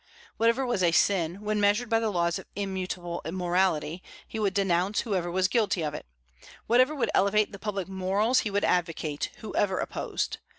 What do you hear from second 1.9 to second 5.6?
the laws of immutable morality, he would denounce, whoever was